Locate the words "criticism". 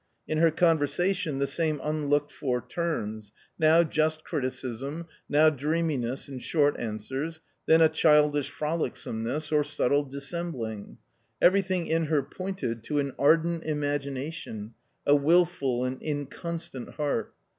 4.23-5.05